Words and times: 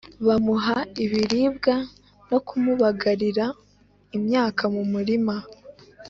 Bamuha 0.27 0.77
ibiribwa 1.03 1.75
no 2.29 2.39
kumubagarira 2.47 3.45
imyaka 4.17 4.63
mu 4.73 4.83
murima 4.91 5.35